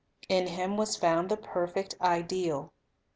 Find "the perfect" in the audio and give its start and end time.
1.29-1.93